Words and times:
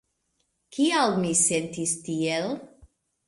Kial 0.77 1.13
mi 1.25 1.33
sentis 1.43 1.93
tiel? 2.07 2.49